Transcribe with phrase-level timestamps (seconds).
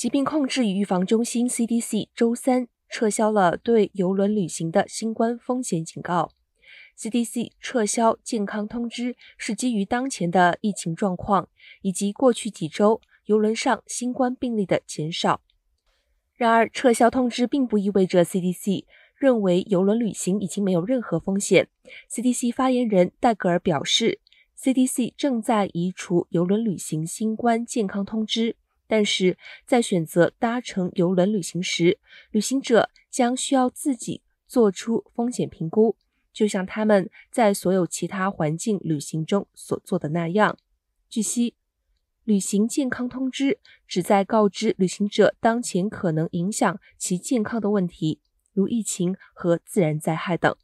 [0.00, 6.30] 疾病控制与预防中心 （CDC） 周三撤销了对邮轮旅行的新冠风险警告。
[6.98, 11.50] CDC 撤销健康通知是基于当前的疫情状况
[11.82, 15.42] 以及过去几周游轮上新冠病例的减少。
[16.34, 18.86] 然而，撤销通知并不意味着 CDC
[19.18, 21.68] 认为邮轮旅行已经没有任何风险。
[22.10, 24.18] CDC 发言人戴格尔表示
[24.58, 28.56] ，CDC 正在移除邮轮旅行新冠健康通知，
[28.90, 32.00] 但是在选择搭乘邮轮旅行时，
[32.32, 35.94] 旅行者将需要自己做出风险评估，
[36.32, 40.58] 就像他们在所有其他环境旅行中所做的那样。
[41.08, 41.54] 据悉。
[42.24, 48.20] 旅行健康通知旨在告知旅行者当前可能影响其健康的问题，
[48.52, 50.54] 如疫情和自然灾害等。